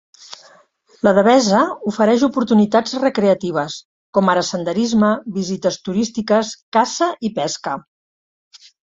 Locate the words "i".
7.31-7.33